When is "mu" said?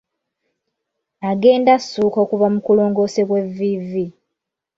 2.53-2.59